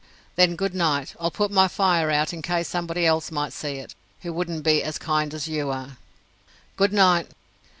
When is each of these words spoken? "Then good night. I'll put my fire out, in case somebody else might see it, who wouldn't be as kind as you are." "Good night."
"Then 0.35 0.55
good 0.55 0.73
night. 0.73 1.13
I'll 1.19 1.29
put 1.29 1.51
my 1.51 1.67
fire 1.67 2.09
out, 2.09 2.33
in 2.33 2.41
case 2.41 2.67
somebody 2.67 3.05
else 3.05 3.29
might 3.29 3.53
see 3.53 3.73
it, 3.73 3.93
who 4.21 4.33
wouldn't 4.33 4.63
be 4.63 4.81
as 4.81 4.97
kind 4.97 5.31
as 5.31 5.47
you 5.47 5.69
are." 5.69 5.97
"Good 6.75 6.91
night." 6.91 7.27